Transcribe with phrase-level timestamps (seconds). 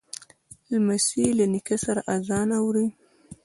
[0.69, 2.87] لمسی له نیکه سره آذان اوري.